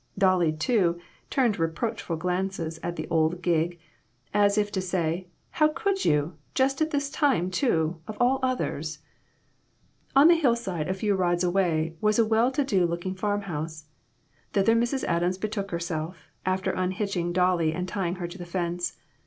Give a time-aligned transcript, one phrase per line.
[0.17, 0.99] Dolly, too,
[1.29, 3.79] turned reproachful glances at the old gig,
[4.33, 5.27] as if to say"
[5.59, 6.37] How could you?
[6.55, 8.97] Just at this time, too, of all others!"
[10.15, 13.89] On the hillside, a few rods away, was a well to do looking farm house.
[14.53, 15.03] Thither Mrs.
[15.03, 18.97] Adams betook herself, after unhitching Dolly and tying her to the fence.